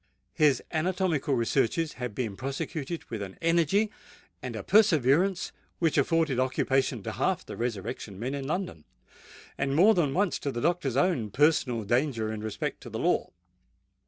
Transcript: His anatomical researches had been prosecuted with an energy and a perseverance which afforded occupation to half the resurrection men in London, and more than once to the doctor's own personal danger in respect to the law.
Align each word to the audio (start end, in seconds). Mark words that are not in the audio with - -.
His 0.33 0.63
anatomical 0.71 1.35
researches 1.35 1.93
had 1.93 2.15
been 2.15 2.35
prosecuted 2.35 3.03
with 3.11 3.21
an 3.21 3.37
energy 3.39 3.91
and 4.41 4.55
a 4.55 4.63
perseverance 4.63 5.51
which 5.77 5.95
afforded 5.95 6.39
occupation 6.39 7.03
to 7.03 7.11
half 7.11 7.45
the 7.45 7.55
resurrection 7.55 8.17
men 8.17 8.33
in 8.33 8.47
London, 8.47 8.83
and 9.59 9.75
more 9.75 9.93
than 9.93 10.15
once 10.15 10.39
to 10.39 10.51
the 10.51 10.59
doctor's 10.59 10.97
own 10.97 11.29
personal 11.29 11.83
danger 11.83 12.33
in 12.33 12.41
respect 12.41 12.81
to 12.81 12.89
the 12.89 12.97
law. 12.97 13.29